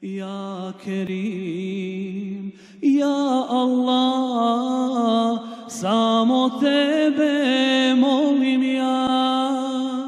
[0.00, 10.00] Ya Kerim, Ya Allah, samo tebe molim ja.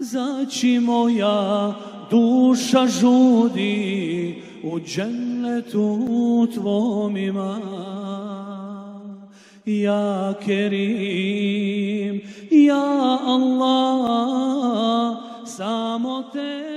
[0.00, 1.72] Zači moja
[2.10, 7.56] duša žudi u džennetu tvom ima.
[9.64, 12.20] Ja Kerim,
[12.52, 16.69] ja Allah, samo tebe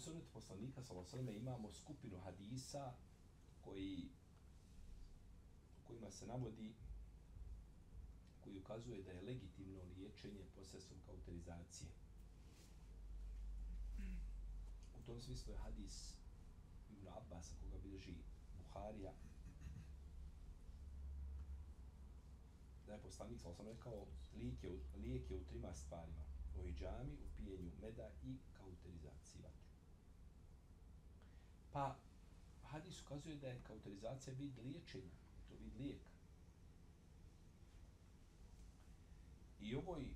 [0.00, 2.92] sunnetu poslanika sallallahu imamo skupinu hadisa
[3.60, 4.08] koji
[5.86, 6.74] kojima se navodi
[8.40, 11.90] koji ukazuje da je legitimno liječenje posredstvom kauterizacije.
[14.98, 16.14] U tom smislu je hadis
[16.90, 18.14] Ibn Abbas, koga bilježi
[18.58, 19.12] Buharija,
[22.86, 24.06] da je poslanik, sam rekao,
[24.36, 26.24] lijek je, lijek je u trima stvarima.
[26.56, 29.19] U iđami, u pijenju meda i kauterizaciji.
[31.72, 31.96] Pa,
[32.62, 35.14] hadis ukazuje da je kauterizacija vid liječenja,
[35.48, 36.10] to vid lijeka.
[39.60, 40.14] I ovoj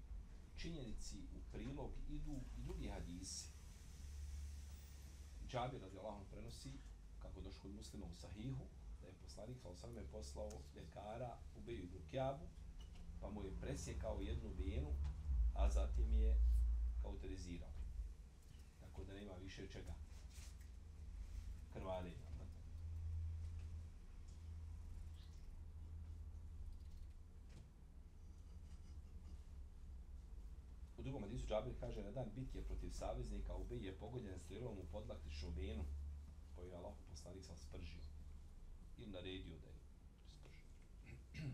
[0.56, 3.48] činjenici u prilog idu i drugi hadisi.
[5.48, 6.72] Džabir radijallahu Allahom prenosi
[7.18, 8.64] kako došlo kod muslima u sahihu
[9.00, 11.98] da je poslanik sa osrme poslao ljekara u Beju ibn
[13.20, 14.92] pa mu je presjekao jednu venu
[15.54, 16.40] a zatim je
[17.02, 17.72] kauterizirao.
[18.80, 19.94] Tako da nema više čega.
[21.74, 22.24] Krvarenja.
[30.98, 34.86] U drugom hadisu Džabir kaže na dan bitke protiv saveznika Ubej je pogođen strelom u
[34.92, 35.84] podlakti venu
[36.54, 38.02] koju je Allah poslanik sam spržio
[38.98, 39.78] ili naredio da je
[40.28, 40.70] spržio.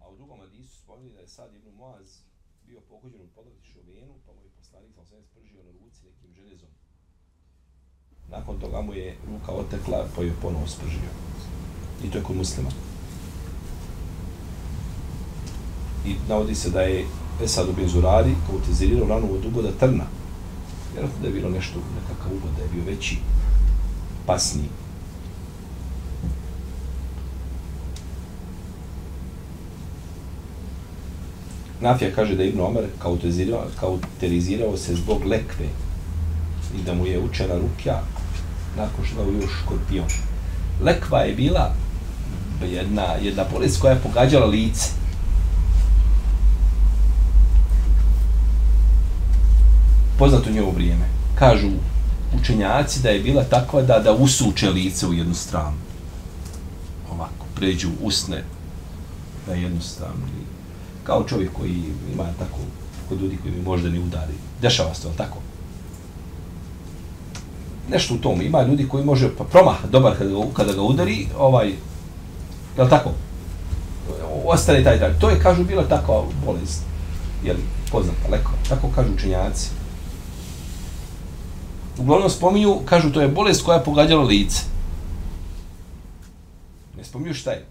[0.00, 2.18] A u drugom hadisu spomni da je sad Ibn Muaz
[2.66, 6.34] bio pogođen u podlakti venu pa mu je poslanik sam sve spržio na ruci nekim
[6.34, 6.70] železom.
[8.30, 11.10] Nakon toga mu je ruka otekla pa ju ponovo spržio.
[12.04, 12.70] I to je kod muslima.
[16.06, 17.04] i navodi se da je
[17.44, 20.04] Esad bin Zurari kautizirao ranu od ugoda trna.
[20.92, 23.16] Vjerojatno da je bilo nešto, nekakav ugod, da je bio veći,
[24.26, 24.68] pasniji.
[31.80, 35.68] Nafija kaže da je Ibn Omer kauterizirao, kauterizirao se zbog lekve
[36.80, 38.00] i da mu je učena rukja
[38.76, 40.08] nakon što je još škorpion.
[40.82, 41.74] Lekva je bila
[42.62, 45.04] jedna, jedna bolest koja je pogađala lice.
[50.18, 51.04] poznato njevo vrijeme.
[51.34, 51.70] Kažu
[52.40, 55.76] učenjaci da je bila takva da da usuče lice u jednu stranu.
[57.10, 58.44] Ovako, pređu usne
[59.46, 60.26] na jednu stranu.
[61.04, 61.82] Kao čovjek koji
[62.12, 62.58] ima tako,
[63.08, 64.32] kod ljudi koji mi možda ne udari.
[64.62, 65.38] Dešava se to, tako?
[67.90, 68.42] Nešto u tom.
[68.42, 71.68] Ima ljudi koji može, pa promah, dobar kada ga, kada ga udari, ovaj,
[72.78, 73.10] je tako?
[74.44, 75.18] Ostane taj taj.
[75.20, 76.82] To je, kažu, bila takva bolest.
[77.44, 77.56] Jel,
[77.90, 78.50] poznata, leko.
[78.68, 79.84] Tako kažu učenjaci
[81.98, 84.62] uglavnom spominju, kažu to je bolest koja je pogađala lice.
[86.96, 87.66] Ne spominju šta je.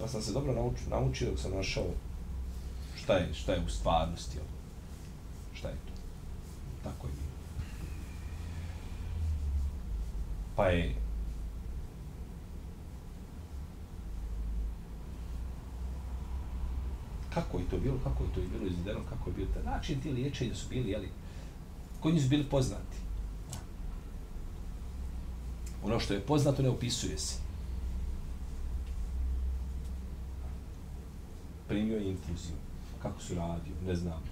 [0.00, 1.84] Pa sam se dobro naučio, naučio dok sam našao
[3.02, 4.38] šta je, šta je u stvarnosti.
[4.38, 4.49] Ovaj.
[6.84, 7.30] Tako je bilo.
[10.56, 10.94] Pa je
[17.34, 20.12] kako je to bilo, kako je to bilo izvedeno, kako je bio taj način ti
[20.12, 21.08] liječenja su bili, jeli,
[22.00, 22.96] koji nisu bili poznati.
[25.84, 27.38] Ono što je poznato ne opisuje se.
[31.68, 32.56] Primio je infuziju.
[33.02, 34.22] Kako su radio, ne znam,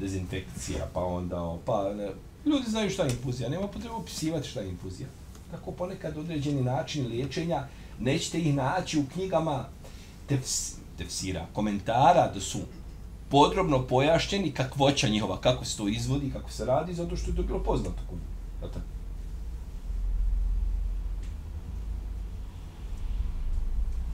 [0.00, 2.08] dezinfekcija, pa onda, ono, pa ne,
[2.46, 5.08] ljudi znaju šta je infuzija, nema potrebe opisivati šta je infuzija.
[5.50, 7.66] Tako ponekad određeni način liječenja,
[8.00, 9.64] nećete ih naći u knjigama
[10.26, 12.58] tefs, tefsira, komentara da su
[13.28, 17.42] podrobno pojašnjeni kakvoća njihova, kako se to izvodi, kako se radi, zato što je to
[17.42, 18.38] bilo poznato kod njih.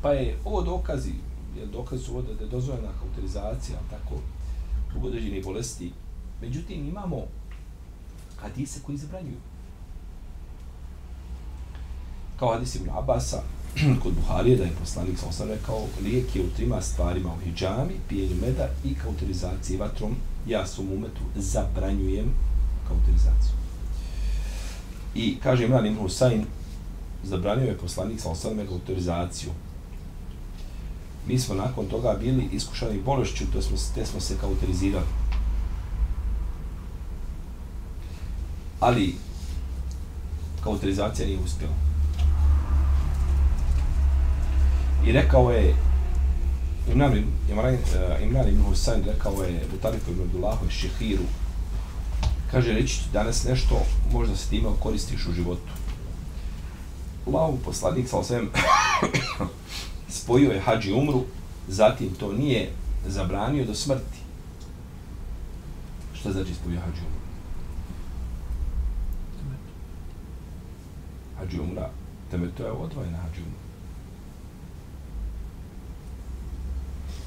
[0.05, 1.13] Pa je ovo dokazi,
[1.57, 4.15] je dokaz su ovo da je dozvoljena kauterizacija, tako,
[5.03, 5.93] u određenih bolesti.
[6.41, 7.17] Međutim, imamo
[8.41, 9.37] hadise koji zabranjuju.
[12.39, 13.43] Kao hadis Ibn Abasa,
[14.03, 17.95] kod Buharije da je poslanik sa osam rekao lijek je u trima stvarima u hijjami,
[18.09, 20.17] pijenju meda i kauterizaciji vatrom.
[20.47, 22.35] Ja svom umetu zabranjujem
[22.89, 23.55] kauterizaciju.
[25.15, 26.45] I kaže Imran Ibn Husayn,
[27.25, 29.51] zabranio je poslanik sa osam kauterizaciju.
[31.27, 35.07] Mi smo nakon toga bili iskušani bolešću, to smo, te smo se kauterizirali.
[38.81, 39.15] Ali
[40.65, 41.75] kauterizacija nije uspjela.
[45.07, 45.75] I rekao je
[46.93, 47.79] Imran, Imran, eh,
[48.23, 51.25] Imran ibn Husayn rekao je Butarifu ibn Abdullahu i Šehiru
[52.55, 53.83] kaže reći ti danas nešto
[54.13, 55.73] možda se time koristiš u životu.
[57.27, 58.51] Allahu poslanik sa osvijem
[60.09, 61.25] spojio je hađi umru,
[61.69, 62.71] zatim to nije
[63.07, 64.19] zabranio do smrti.
[66.15, 67.25] Šta znači spojio hađi umru?
[71.39, 71.91] Hađi umra,
[72.31, 73.65] teme to je odvojena hađi umra.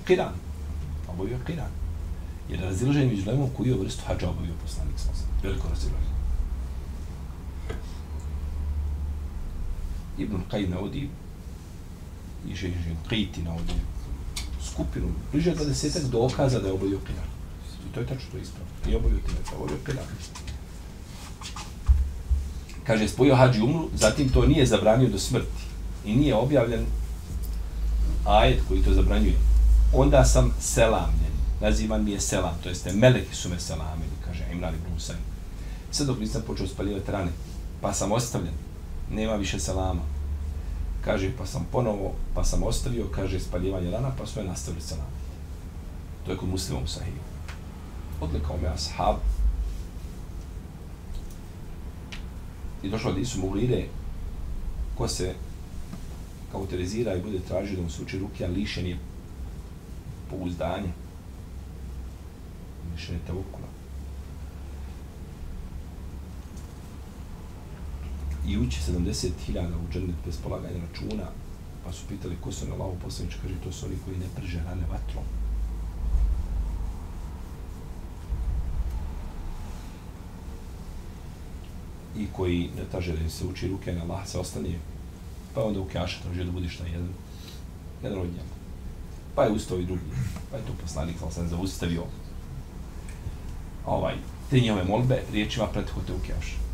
[0.07, 0.33] Kiran.
[1.07, 1.71] Obavio Kiran.
[2.49, 5.27] Jer razilaženje među lemom koju je vrstu hađa obavio poslanik sa osam.
[5.43, 6.17] Veliko razilaženje.
[10.17, 11.09] Ibn Qaj navodi
[12.47, 13.75] i Žežin Pritina ovdje
[14.71, 17.29] skupinu, bliže od desetak dokaza da je obavio Kiran.
[17.89, 18.67] I to je tačno to ispravo.
[18.89, 20.05] I obavio Kiran, obavio Kiran.
[22.83, 25.61] Kaže, spojio hađi umru, zatim to nije zabranio do smrti.
[26.05, 26.85] I nije objavljen
[28.25, 29.35] ajet koji to zabranjuje
[29.93, 31.37] onda sam selamljen.
[31.61, 35.21] Nazivan mi je selam, to jeste meleki su me selamili, kaže Imran ibn Husayn.
[35.91, 37.31] Sve dok nisam počeo spaljivati rane,
[37.81, 38.53] pa sam ostavljen,
[39.11, 40.01] nema više selama.
[41.07, 45.07] Kaže, pa sam ponovo, pa sam ostavio, kaže, spaljivanje rana, pa su je nastavili selam.
[46.25, 47.23] To je kod muslimom sahiju.
[48.21, 49.15] Odlikao me ashab.
[52.83, 53.87] I došlo da Isu mogli ide,
[54.97, 55.33] ko se
[56.51, 58.97] kauterizira i bude tražio da mu se uči ruke, a lišen je
[60.29, 60.91] pouzdanje.
[62.93, 63.33] Lišen je te
[68.47, 71.27] I ući 70.000 u džennet bez polaganja računa,
[71.85, 74.63] pa su pitali ko su na lavu poslanič, kaže to su oni koji ne prže
[74.63, 75.23] rane vatrom.
[82.17, 84.79] i koji ne taže da im se uči ruke na Allah se ostane,
[85.53, 87.09] pa onda u kjaša traži da budiš na jedan,
[88.03, 88.57] jedan od njega
[89.37, 90.01] pa je ustao i drugi.
[90.51, 92.03] Pa je to poslanik, ali sam zaustavio
[93.85, 94.15] ovaj,
[94.49, 96.66] te njove molbe riječima prethute u kjaša.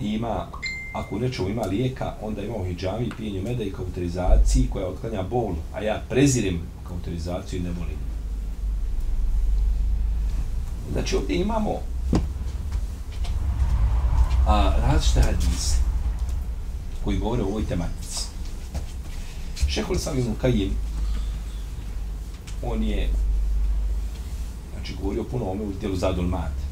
[0.00, 0.46] I ima,
[0.92, 5.54] ako nečemu ima lijeka, onda ima u hijjami, pijenju meda i kauterizaciji koja otklanja bol,
[5.74, 7.98] a ja prezirem kauterizaciju i ne volim.
[10.92, 11.70] Znači ovdje imamo
[14.46, 15.76] a, različite hadise
[17.04, 18.26] koji govore o ovoj tematici.
[19.68, 20.70] Šehol sam ibn Kajim,
[22.62, 23.08] on je
[24.74, 26.63] znači, govorio puno o ome u dijelu Zadul Mat.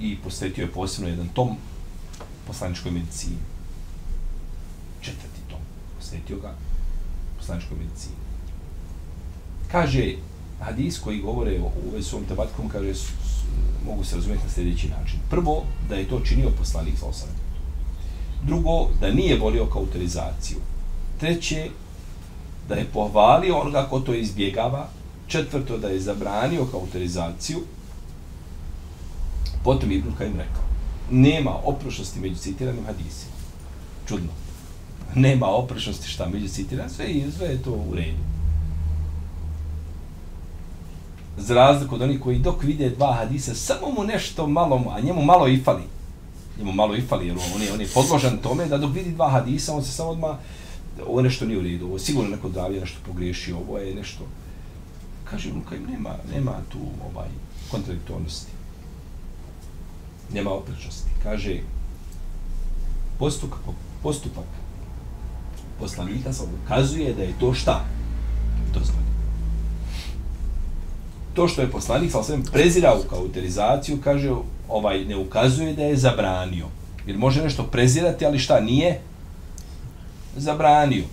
[0.00, 1.56] I posvetio je posebno jedan tom
[2.46, 3.36] poslaničkoj medicini.
[5.00, 5.60] Četvrti tom.
[5.98, 6.54] Posvetio ga
[7.38, 8.14] poslaničkoj medicini.
[9.72, 10.14] Kaže,
[10.60, 12.92] hadis koji govore o uvezi svom tematkom, kaže,
[13.86, 15.18] mogu se razumjeti na sljedeći način.
[15.30, 17.28] Prvo, da je to činio poslanik sa osam.
[18.42, 20.58] Drugo, da nije volio kauterizaciju.
[21.20, 21.70] Treće,
[22.68, 24.88] da je pohvalio onoga ko to izbjegava.
[25.26, 27.60] Četvrto, da je zabranio kauterizaciju.
[29.64, 30.62] Potom Ibn Kajim rekao,
[31.10, 33.32] nema oprošnosti među citiranim hadisima.
[34.08, 34.28] Čudno.
[35.14, 38.30] Nema oprošnosti šta među citiranim, sve, sve je to u redu
[41.40, 45.22] za razliku od onih koji dok vide dva hadisa, samo mu nešto malo, a njemu
[45.22, 45.82] malo i fali.
[46.58, 49.30] Njemu malo i fali, jer on je, on je podložan tome da dok vidi dva
[49.30, 50.36] hadisa, on se samo odmah,
[51.06, 54.24] ovo nešto nije u redu, ovo je sigurno neko davio nešto pogriješio, ovo je nešto,
[55.24, 56.78] kaže mu, kaj nema, nema tu
[57.10, 57.28] ovaj
[57.70, 58.52] kontradiktornosti.
[60.32, 61.10] Nema oprečnosti.
[61.22, 61.60] Kaže,
[63.18, 63.60] postupak,
[64.02, 64.44] postupak
[65.80, 67.84] poslanika sam ukazuje da je to šta?
[68.72, 69.10] Dozvoljeno.
[71.34, 74.30] to što je poslanik sa svem prezirao kauterizaciju, kaže,
[74.68, 76.66] ovaj ne ukazuje da je zabranio.
[77.06, 79.00] Jer može nešto prezirati, ali šta nije?
[80.36, 81.04] Zabranio.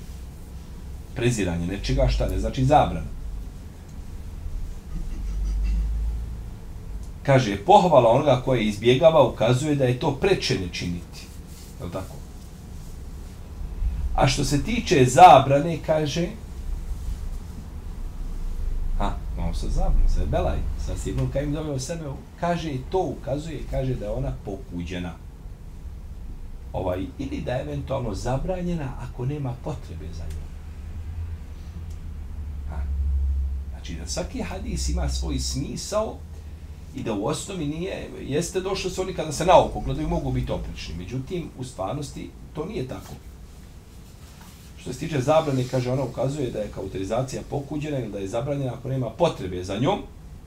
[1.15, 3.16] Preziranje nečega šta ne znači zabran.
[7.27, 11.27] Kaže, pohvala onoga koje izbjegava ukazuje da je to preče ne činiti.
[11.83, 12.15] Je tako?
[14.15, 16.27] A što se tiče zabrane, kaže,
[18.99, 22.05] a, malo sa zabranom, sa belaj, sa Sibnom Kajim doveo sebe,
[22.39, 25.13] kaže i to ukazuje, kaže da je ona pokuđena.
[26.73, 30.47] Ovaj, ili da je eventualno zabranjena ako nema potrebe za njom.
[32.69, 32.81] Ha.
[33.69, 36.17] Znači da svaki hadis ima svoj smisao
[36.97, 40.51] i da u osnovi nije, jeste došlo se oni kada se naoko gledaju, mogu biti
[40.51, 40.95] oprični.
[40.97, 43.13] Međutim, u stvarnosti to nije tako.
[44.81, 48.73] Što se tiče zabrane, kaže, ona ukazuje da je kauterizacija pokuđena ili da je zabranjena
[48.73, 49.99] ako nema potrebe za njom,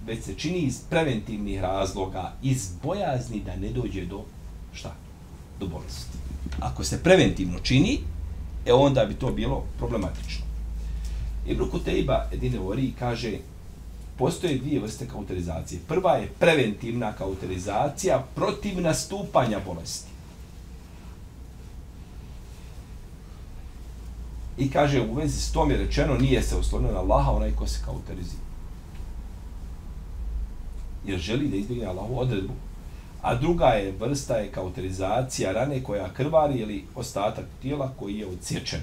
[0.06, 4.24] već se čini iz preventivnih razloga, iz bojazni da ne dođe do
[4.72, 4.94] šta?
[5.60, 6.18] Do bolesti.
[6.60, 7.98] Ako se preventivno čini,
[8.66, 10.44] e onda bi to bilo problematično.
[11.46, 13.38] Ibn Kutejba Edine Ori kaže,
[14.20, 15.80] postoje dvije vrste kauterizacije.
[15.88, 20.10] Prva je preventivna kauterizacija protiv nastupanja bolesti.
[24.58, 27.66] I kaže, u vezi s tom je rečeno, nije se oslonio na Allaha, onaj ko
[27.66, 28.42] se kauterizira.
[31.06, 32.52] Jer želi da izbjegne Allahu odredbu.
[33.22, 38.80] A druga je vrsta je kauterizacija rane koja krvari ili ostatak tijela koji je odsječen,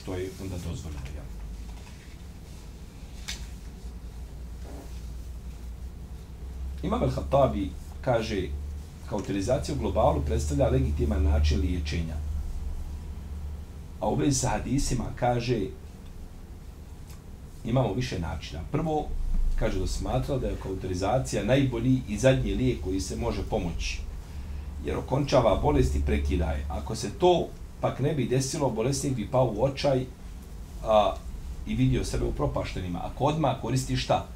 [0.00, 1.04] što je onda dozvoljeno.
[1.16, 1.22] Ja.
[6.82, 7.68] Imam al-Hatabi
[8.00, 8.48] kaže,
[9.08, 12.14] kauterizacija u globalu predstavlja legitiman način liječenja
[14.00, 15.60] A u vezi sa hadisima kaže
[17.64, 18.60] imamo više načina.
[18.72, 19.06] Prvo,
[19.58, 24.00] kaže da smatra da je kauterizacija najbolji i zadnji lijek koji se može pomoći.
[24.84, 26.66] Jer okončava bolest i prekida je.
[26.68, 27.48] Ako se to
[27.80, 30.04] pak ne bi desilo, bolesnik bi pao u očaj
[30.84, 31.14] a,
[31.66, 33.00] i vidio sebe u propaštenima.
[33.04, 34.26] Ako odmah koristi šta?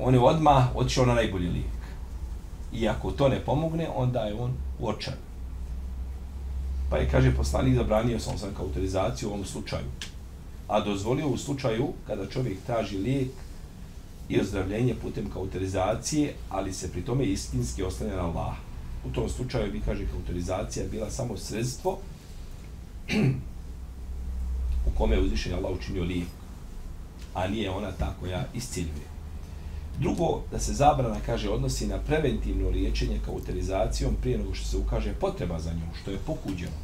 [0.00, 1.78] On je odmah otišao na najbolji lijek.
[2.72, 5.18] I ako to ne pomogne, onda je on u.
[6.90, 9.86] Pa je, kaže, poslanik zabranio sam sam kauterizaciju u ovom slučaju.
[10.68, 13.30] A dozvolio u slučaju kada čovjek traži lijek
[14.28, 18.56] i ozdravljenje putem kauterizacije, ali se pri tome istinski ostane na Allah.
[19.04, 21.98] U tom slučaju bi, kaže, kauterizacija bila samo sredstvo
[24.88, 26.28] u kome je uzvišen Allah učinio lijek,
[27.34, 29.07] a nije ona ta koja isciljuje.
[30.00, 35.12] Drugo, da se zabrana, kaže, odnosi na preventivno liječenje kauterizacijom prije nego što se ukaže
[35.12, 36.78] potreba za njom, što je pokuđeno.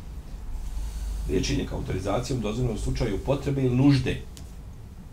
[1.28, 4.20] Liječenje kauterizacijom dozvoljeno u slučaju potrebe ili nužde.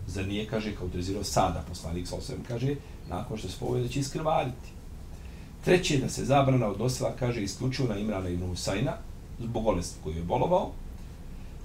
[0.06, 2.74] Zar nije, kaže, kauterizirao sada, poslanik sa osvijem, kaže,
[3.08, 4.68] nakon što se povede da će iskrvariti.
[5.64, 8.92] Treće, da se zabrana odnosila, kaže, isključivo na Imrana i Nusajna,
[9.38, 10.72] zbog bolesti koju je bolovao,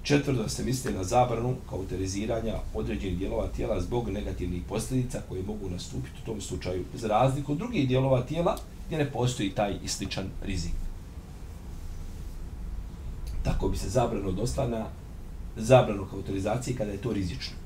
[0.08, 6.16] Četvrto, se misli na zabranu kauteriziranja određenih dijelova tijela zbog negativnih posljedica koje mogu nastupiti
[6.22, 10.72] u tom slučaju, za razliku od drugih dijelova tijela gdje ne postoji taj isličan rizik.
[13.42, 14.86] Tako bi se zabrano dosta na
[15.56, 17.56] zabranu kauterizacije kada je to rizično.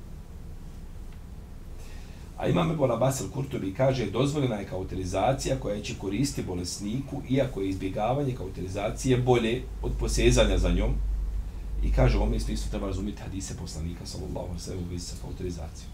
[2.39, 7.69] A imam Ebola Basel Kurtobi kaže dozvoljena je kauterizacija koja će koristiti bolesniku iako je
[7.69, 10.95] izbjegavanje kauterizacije bolje od posezanja za njom,
[11.83, 15.15] I kaže, ovo mjesto isto treba razumjeti hadise poslanika, sallallahu alaihi sallam, u vezi sa
[15.27, 15.91] autorizacijom.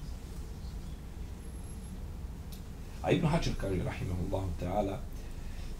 [3.02, 4.97] A Ibn Hačar kaže, rahimahullahu ta'ala,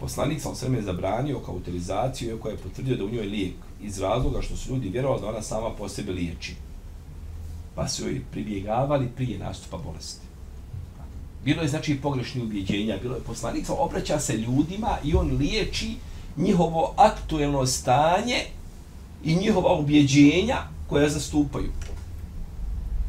[0.00, 3.99] poslanik sam sve je zabranio kao utilizaciju, iako je potvrdio da u njoj lijek, iz
[3.99, 6.55] razloga što su ljudi vjerovali da ona sama po sebi liječi.
[7.75, 10.27] Pa su joj pribjegavali prije nastupa bolesti.
[11.45, 15.97] Bilo je znači pogrešni ubjeđenja, bilo je poslanik obraća se ljudima i on liječi
[16.37, 18.45] njihovo aktuelno stanje
[19.25, 20.57] i njihova ubjeđenja
[20.89, 21.73] koja zastupaju.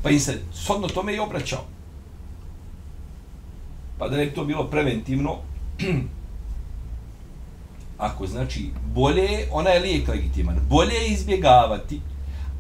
[0.04, 1.64] Pa im se shodno tome i obraćao.
[3.98, 5.38] Pa da ne bi to bilo preventivno,
[7.98, 12.02] ako znači bolje, ona je lijek legitiman, bolje je izbjegavati,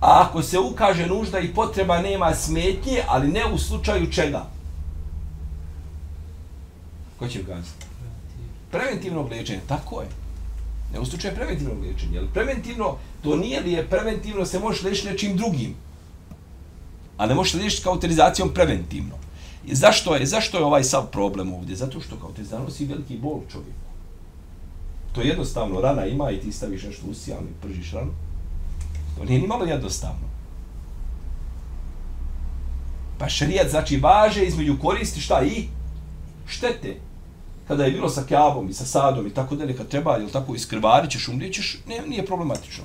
[0.01, 4.45] a ako se ukaže nužda i potreba nema smetnje, ali ne u slučaju čega?
[7.19, 7.85] Ko će ukazati?
[8.71, 10.07] Preventivno liječenje, tako je.
[10.93, 12.19] Ne u slučaju preventivnog liječenja.
[12.19, 15.75] Jer preventivno, to nije li je preventivno, se može liječiti nečim drugim.
[17.17, 19.15] A ne možeš liječiti kauterizacijom preventivno.
[19.65, 21.75] I zašto je, zašto je ovaj sav problem ovdje?
[21.75, 23.89] Zato što kauterizacija nosi veliki bol čovjeku.
[25.13, 28.11] To je jednostavno, rana ima i ti staviš nešto u sijanu i pržiš ranu.
[29.17, 30.29] To nije ni malo jednostavno.
[33.17, 35.67] Pa šarijat znači važe između koristi šta i
[36.47, 36.95] štete
[37.69, 40.55] kada je bilo sa kjabom i sa sadom i tako dalje, kad treba, jel tako,
[40.55, 42.83] iskrvarit ćeš, umrijet ćeš, ne, nije problematično.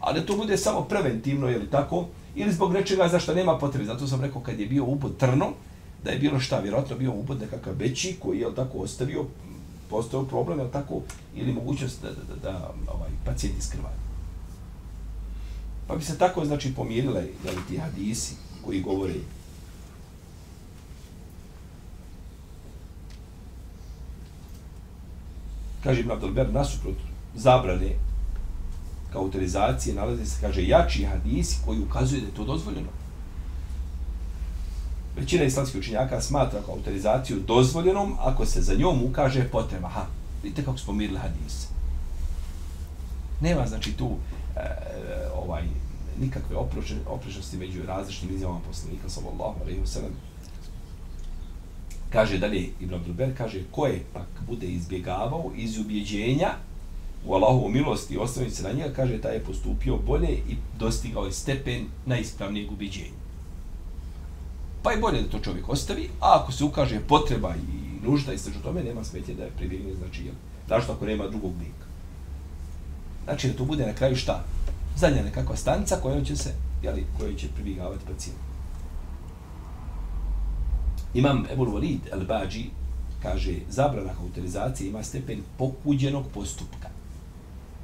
[0.00, 3.84] Ali to bude samo preventivno, jel tako, ili zbog nečega za što nema potrebe.
[3.84, 5.48] Zato sam rekao, kad je bio ubod trno,
[6.04, 9.24] da je bilo šta, vjerojatno bio ubod nekakav veći koji je, tako, ostavio,
[9.90, 11.00] postao problem, jel tako,
[11.34, 13.98] ili mogućnost da, da, da, da ovaj, pacijent iskrvari.
[15.86, 19.14] Pa bi se tako, znači, pomirile, jel, ti hadisi koji govore
[25.82, 26.96] kaže Ibn Abdelber, nasuprot
[27.34, 27.92] zabrane
[29.12, 32.88] kauterizacije, nalazi se, kaže, jači hadisi koji ukazuje da je to dozvoljeno.
[35.16, 39.88] Većina islamskih učenjaka smatra kauterizaciju dozvoljenom ako se za njom ukaže potreba.
[39.88, 40.06] Ha,
[40.42, 41.68] vidite kako smo mirili hadise.
[43.40, 44.10] Nema, znači, tu
[44.56, 45.62] e, e ovaj
[46.20, 46.56] nikakve
[47.06, 50.12] oprešnosti među različitim izjavama poslanika, sallallahu alaihi wa sallam,
[52.12, 56.50] kaže dalje Ibn Abdelber, kaže ko je pak bude izbjegavao iz ubjeđenja
[57.26, 61.24] u Allahovu milost i ostaviti se na njega, kaže taj je postupio bolje i dostigao
[61.24, 63.22] je stepen najispravnijeg ubjeđenja.
[64.82, 68.38] Pa je bolje da to čovjek ostavi, a ako se ukaže potreba i nužda i
[68.38, 70.34] sveđu tome, nema smetje da je pribjegne, znači, jel,
[70.68, 71.86] zašto ako nema drugog lika.
[73.24, 74.44] Znači da to bude na kraju šta?
[74.96, 78.51] Zadnja nekakva stanca koja će se, jeli, koja će pribjegavati pacijent.
[81.14, 82.64] Imam Ebul Walid el-Bađi
[83.22, 86.88] kaže, zabrana kauterizacije ima stepen pokuđenog postupka.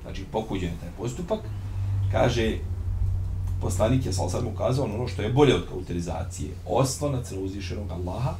[0.03, 1.41] Znači, pokuđen je taj postupak.
[2.13, 2.59] Kaže,
[3.61, 6.51] poslanik je sal sad mu kazao ono što je bolje od kauterizacije.
[6.67, 8.35] Oslonac na uzvišenog Allaha,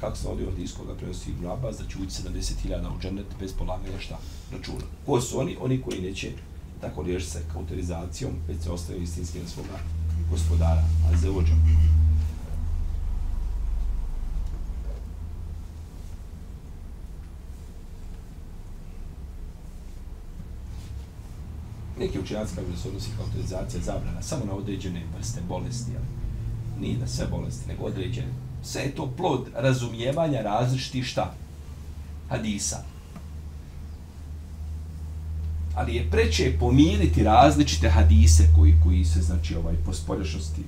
[0.00, 3.52] kako se ovdje od iskoga prenosi Ibn Abbas, da će ući 70.000 u džennet bez
[3.52, 4.18] polaganja šta
[4.52, 4.84] računa.
[5.06, 5.56] Ko su oni?
[5.60, 6.30] Oni koji neće
[6.80, 9.78] tako riješiti se kauterizacijom, već se ostaju istinski na svoga
[10.30, 11.97] gospodara, a za ođem.
[21.98, 26.06] Neki učenjaci kako da se odnosi kauterizacija zabrana samo na određene vrste bolesti, ali
[26.80, 28.32] nije na sve bolesti, nego određene.
[28.62, 31.34] Sve je to plod razumijevanja različitih šta?
[32.28, 32.84] Hadisa.
[35.74, 40.64] Ali je preče pomiriti različite hadise koji, koji se, znači, ovaj, po spoljašnosti e,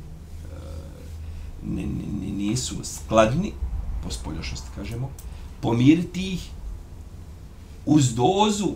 [2.36, 3.52] nisu skladni,
[4.02, 5.10] po spoljašnosti, kažemo,
[5.60, 6.50] pomiriti ih
[7.86, 8.74] uz dozu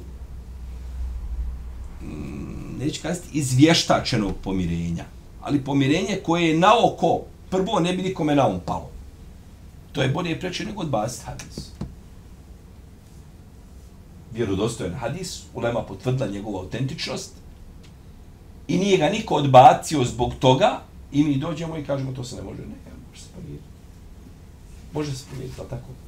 [2.04, 2.43] Mm,
[2.84, 5.04] neću kazati, izvještačenog pomirenja.
[5.40, 8.90] Ali pomirenje koje je na oko, prvo ne bi nikome na um palo.
[9.92, 11.70] To je bolje preče nego odbaciti hadis.
[14.32, 17.32] Vjerodostojen hadis, ulema potvrdila njegovu autentičnost
[18.68, 20.80] i nije ga niko odbacio zbog toga
[21.12, 22.74] i mi dođemo i kažemo to se ne može, ne,
[23.10, 23.64] može se pomiriti.
[24.92, 26.03] Može se pomiriti, ali tako?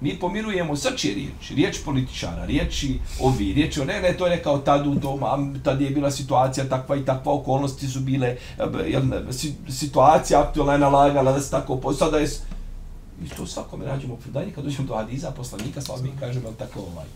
[0.00, 4.86] Mi pomirujemo srčje riječi, riječ političara, riječi ovi, riječi ne, ne, to je rekao tad
[4.86, 9.02] u tom, a tad je bila situacija takva i takva, okolnosti su bile, eh, jel,
[9.68, 12.28] situacija aktualna je nalagala da se tako, po, sada je,
[13.24, 17.06] i to svakome rađemo predanje, kad dođemo do Adiza, poslanika, sva mi kažemo, tako, ovaj,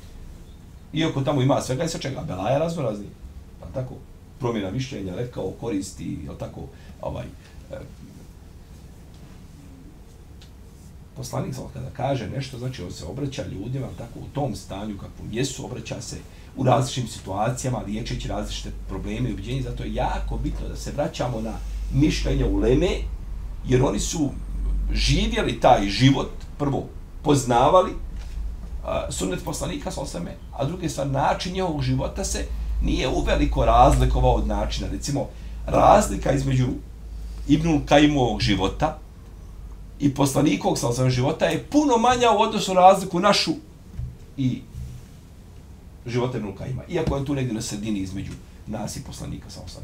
[0.93, 3.07] iako tamo ima svega i sve čega, Belaja razno razni,
[3.61, 3.95] pa tako,
[4.41, 6.61] promjena mišljenja, rekao, koristi, jel tako,
[7.03, 7.25] ovaj,
[7.73, 7.77] eh,
[11.17, 15.29] poslanik sam kada kaže nešto, znači on se obraća ljudima tako u tom stanju kakvom
[15.33, 16.17] jesu, obraća se
[16.57, 21.41] u različitim situacijama, liječeći različite probleme i ubiđenje, zato je jako bitno da se vraćamo
[21.41, 21.53] na
[21.95, 22.91] mišljenje u Leme,
[23.67, 24.31] jer oni su
[24.93, 26.87] živjeli taj život, prvo
[27.23, 32.47] poznavali uh, sunet poslanika sa osame, a druge stvar, način njegovog života se
[32.83, 34.89] nije uveliko razlikovao od načina.
[34.89, 35.29] Recimo,
[35.67, 36.67] razlika između
[37.49, 38.99] Ibnul Kaimovog života,
[40.03, 43.53] i poslanikovog sa osam života je puno manja u odnosu razliku našu
[44.37, 44.63] i
[46.07, 46.83] života Ibn ima.
[46.89, 48.33] Iako je tu negdje na sredini između
[48.67, 49.83] nas i poslanika sa osam.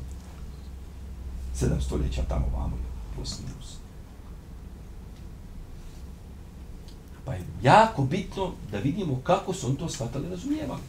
[1.54, 2.76] Sedam stoljeća tamo vamo
[3.14, 3.76] plus minus.
[7.24, 10.80] Pa je jako bitno da vidimo kako su on to shvatali razumijevali.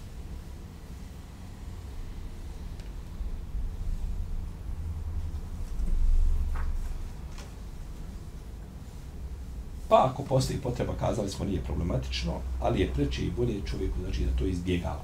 [9.89, 14.25] Pa ako postoji potreba, kazali smo, nije problematično, ali je preče i bolje čovjeku znači,
[14.25, 15.01] da to izbjegava.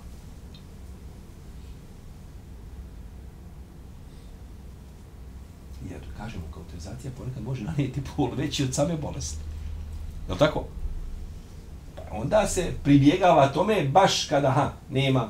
[5.90, 9.40] Jer, kažemo, kauterizacija ponekad može nanijeti pol veći od same bolesti.
[10.28, 10.64] Je li tako?
[11.96, 15.30] Pa onda se pribjegava tome baš kada ha, nema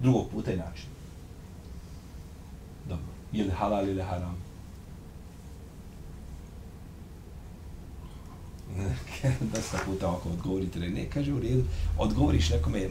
[0.00, 0.92] drugog puta i načina.
[2.88, 3.06] Dobro.
[3.32, 4.47] Ili halal ili haram.
[9.54, 11.64] dosta puta ovako odgovorite, ne, kaže u redu,
[11.98, 12.88] odgovoriš nekome,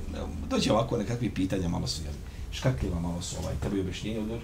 [0.50, 2.14] dođe ovako nekakvi pitanja, malo su, jel,
[2.52, 4.42] škakljiva, malo su, ovaj, tebi objašnjenje, odgovor,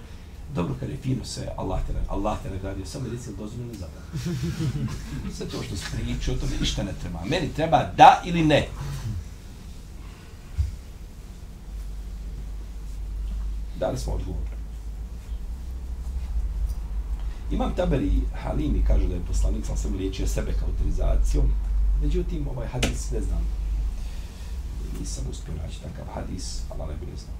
[0.55, 3.87] dobro, kad je fino sve, Allah te, Allah te nagradio, samo reci ili dozvoljeno za
[5.35, 7.19] Sve to što se priča, o tome ništa ne treba.
[7.25, 8.67] Meni treba da ili ne.
[13.79, 14.53] Dali smo odgovor.
[17.51, 21.51] Imam Taberi Halimi kaže da je poslanik sam sam liječio sebe kauterizacijom
[22.01, 23.41] Međutim, ovaj hadis, ne znam,
[24.99, 27.35] nisam uspio naći takav hadis, ali ne bude znam.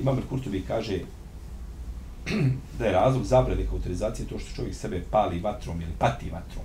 [0.00, 0.98] Imam Kurtovi kaže
[2.78, 6.64] da je razlog zabrane kauterizacije to što čovjek sebe pali vatrom ili pati vatrom.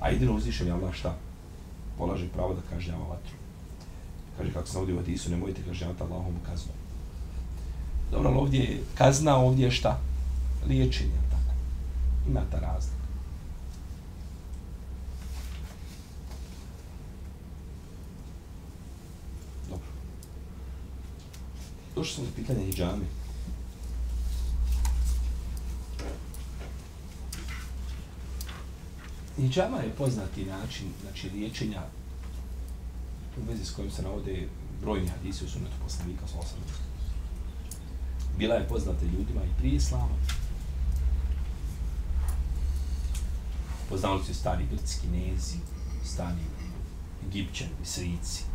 [0.00, 1.14] A jedino uzvišen je Allah šta?
[1.98, 3.40] Polaže pravo da kaže kažnjava vatrom.
[4.38, 6.76] Kaže kako se ovdje u hadisu, nemojte kažnjavati Allahom kaznom.
[8.10, 9.98] Dobro, ali ovdje je kazna, ovdje je šta?
[10.66, 11.56] Liječenje, tako.
[12.28, 12.96] Ima ta razlika.
[19.68, 19.86] Dobro.
[22.00, 23.04] Došli smo do pitanja hijjame.
[29.36, 31.82] Hijjama je poznati način znači, liječenja
[33.36, 34.48] u vezi s kojim se navode
[34.80, 36.58] brojni hadisi u sunetu poslanika s osam.
[38.38, 40.14] Bila je poznata ljudima i prije islama.
[43.88, 45.56] Poznali su stari grci, kinezi,
[46.04, 46.44] stari
[47.28, 48.49] egipćani, srici.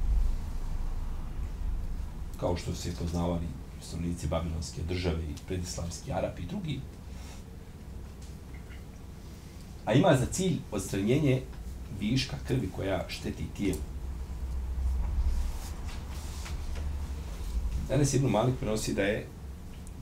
[2.39, 3.47] Kao što se poznavali
[3.81, 6.79] stanovnici Babilonske države i predislamski Arapi i drugi.
[9.85, 11.41] A ima za cilj odstranjenje
[11.99, 13.79] viška krvi koja šteti tijelu.
[17.89, 19.27] Danas Ibn Malik prenosi da je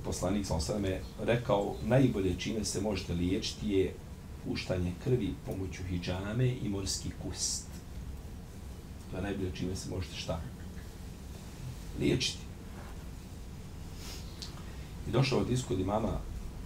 [0.04, 3.94] poslanik sa osadame rekao najbolje čime se možete liječiti je
[4.46, 7.68] puštanje krvi pomoću hijjame i morski kust.
[9.12, 10.42] To je najbolje čime se možete šta?
[12.00, 12.40] Liječiti.
[15.08, 16.18] I došao od iskod imama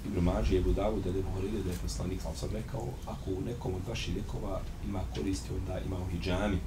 [0.05, 3.41] Ibn Mađi je Budavu da je Buharide, da je poslanik sam sam rekao ako u
[3.41, 6.57] nekom od vaših lijekova ima koristi onda ima u hijjami.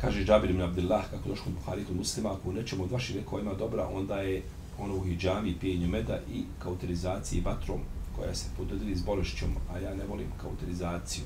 [0.00, 3.16] kaže Džabir ibn Abdullah, kako došlo u Buhari kod muslima, ako u nečemu od vaših
[3.16, 4.42] lekova ima dobra, onda je
[4.78, 7.80] ono u hijjami, pijenju meda i kauterizaciji vatrom
[8.16, 11.24] koja se pododili s bolešćom, a ja ne volim kauterizaciju.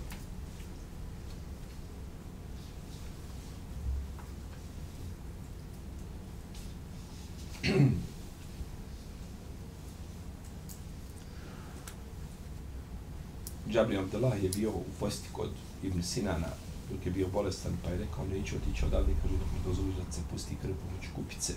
[13.71, 15.51] Džabri Abdullah je bio u posti kod
[15.83, 16.49] Ibn Sinana,
[16.91, 20.13] dok je bio bolestan, pa je rekao, neću otići odavde, kaže, dok mi dozvoliš da
[20.13, 21.53] se pusti krv pomoću kupice.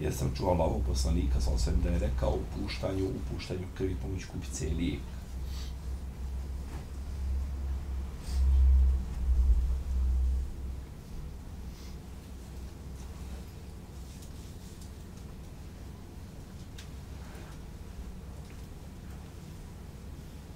[0.00, 3.96] Ja sam čuo Allahov poslanika, sa osvijem da je rekao u puštanju, u puštanju krvi
[4.02, 5.00] pomoću kupice je lijek.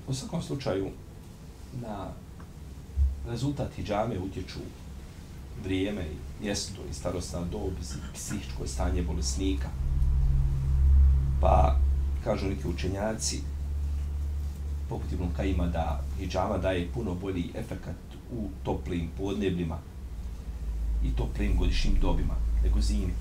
[0.09, 0.91] U svakom slučaju,
[1.83, 2.07] na
[3.31, 4.59] rezultat hijjame utječu
[5.65, 6.07] vrijeme,
[6.43, 7.73] mjesto i starostna dob
[8.15, 9.69] psihičko stanje bolesnika.
[11.41, 11.77] Pa,
[12.25, 13.41] kažu neki učenjaci,
[14.89, 17.97] poput Ibn Kajima, da hijjama daje puno bolji efekat
[18.33, 19.79] u toplim podnebljima
[21.05, 23.15] i toplim godišnjim dobima nego zimi.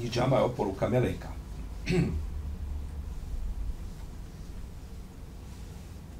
[0.00, 1.43] Hijjama je oporuka meleka.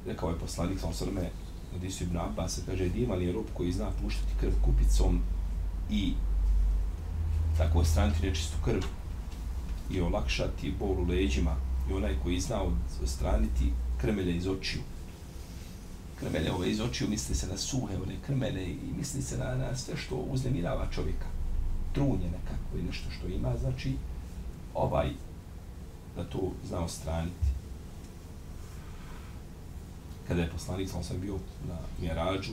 [0.07, 1.29] rekao je poslanik sa osrme
[1.73, 5.21] Hadisu ibn Abbas, kaže, divan je rob koji zna puštati krv kupicom
[5.89, 6.13] i
[7.57, 8.81] tako ostraniti nečistu krv
[9.91, 11.55] i olakšati bol u leđima
[11.89, 12.61] i onaj koji zna
[13.03, 14.81] ostraniti krmelje iz očiju.
[16.19, 19.75] Krmelje ove iz očiju misli se na suhe, one krmelje i misli se na, na
[19.75, 21.27] sve što uznemirava čovjeka.
[21.93, 23.93] Trunje nekako i nešto što ima, znači
[24.73, 25.09] ovaj
[26.15, 27.55] da to zna ostraniti
[30.27, 32.51] kada je poslanik sam sam bio na Mjerađu,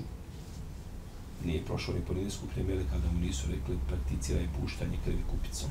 [1.44, 5.70] nije prošao ni po nijedne skupine kada mu nisu rekli prakticiraj puštanje krvi kupicom.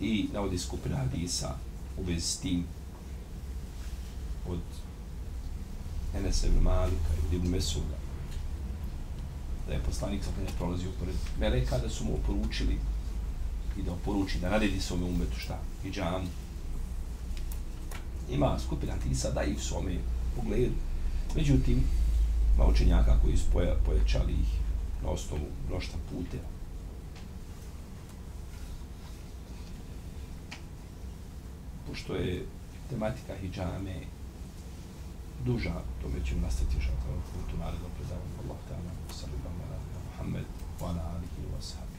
[0.00, 1.54] I navodi skupina Hadisa
[1.98, 2.64] u vezi s tim
[4.48, 4.60] od
[6.16, 7.96] Enesa ibn Malika i Ibn Mesuda
[9.68, 12.78] da je poslanik sam prolazio pored Meleka da su mu oporučili
[13.78, 15.58] i da oporuči da naredi svome umetu šta?
[15.84, 16.26] I džamu
[18.30, 19.98] ima skupina tisa da i u svome
[20.36, 20.74] pogledu.
[21.36, 21.84] Međutim,
[22.54, 24.48] ima učenjaka koji su poja, pojačali ih
[25.02, 26.48] na osnovu mnošta puteva.
[31.88, 32.46] Pošto je
[32.90, 33.96] tematika hijjame
[35.44, 38.32] duža, to me ćemo nastaviti još ako je putu naredno predavanje.
[38.44, 39.78] Allah ta'ala, sallallahu ala
[40.10, 40.46] Muhammed,
[40.80, 41.92] wa ala alihi wa sahabi.